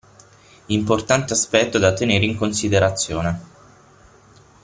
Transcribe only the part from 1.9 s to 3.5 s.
tenere in considerazione.